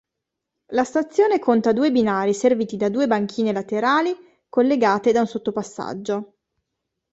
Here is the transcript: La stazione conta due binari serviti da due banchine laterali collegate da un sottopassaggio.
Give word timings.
La 0.71 0.83
stazione 0.83 1.37
conta 1.37 1.73
due 1.73 1.91
binari 1.91 2.33
serviti 2.33 2.75
da 2.75 2.89
due 2.89 3.05
banchine 3.05 3.51
laterali 3.53 4.11
collegate 4.49 5.11
da 5.11 5.19
un 5.19 5.27
sottopassaggio. 5.27 6.37